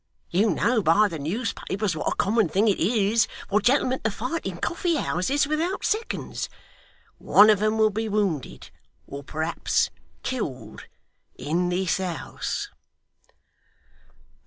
You 0.31 0.49
know 0.49 0.81
by 0.81 1.07
the 1.09 1.19
newspapers 1.19 1.95
what 1.95 2.11
a 2.11 2.15
common 2.15 2.49
thing 2.49 2.67
it 2.67 2.79
is 2.79 3.27
for 3.47 3.61
gentlemen 3.61 3.99
to 3.99 4.09
fight 4.09 4.47
in 4.47 4.57
coffee 4.57 4.95
houses 4.95 5.45
without 5.45 5.85
seconds. 5.85 6.49
One 7.19 7.51
of 7.51 7.61
'em 7.61 7.77
will 7.77 7.91
be 7.91 8.09
wounded 8.09 8.71
or 9.05 9.23
perhaps 9.23 9.91
killed 10.23 10.87
in 11.35 11.69
this 11.69 11.97
house. 11.97 12.69